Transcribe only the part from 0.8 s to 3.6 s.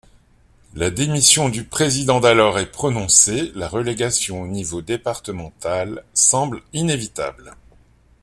démission du président d'alors est prononcée,